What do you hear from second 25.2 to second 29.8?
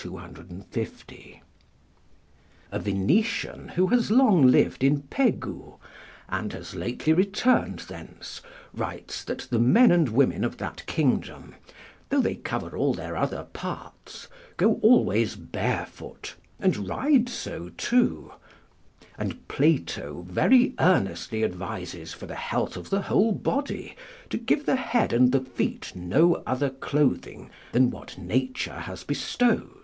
the feet no other clothing than what nature has bestowed.